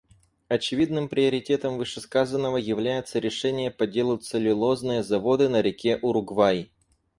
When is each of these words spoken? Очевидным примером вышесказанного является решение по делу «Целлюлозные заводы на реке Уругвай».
Очевидным 0.47 1.07
примером 1.09 1.77
вышесказанного 1.77 2.57
является 2.57 3.19
решение 3.19 3.69
по 3.69 3.85
делу 3.85 4.17
«Целлюлозные 4.17 5.03
заводы 5.03 5.47
на 5.47 5.61
реке 5.61 5.99
Уругвай». 6.01 6.71